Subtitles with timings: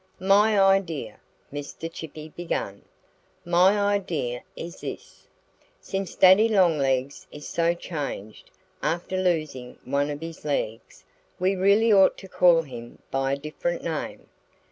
[0.19, 1.19] "My idea"
[1.53, 1.87] Mr.
[1.93, 2.81] Chippy began
[3.45, 5.27] "my idea is this:
[5.79, 8.49] since Daddy Longlegs is so changed,
[8.81, 11.03] after losing one of his legs,
[11.39, 14.25] we really ought to call him by a different name.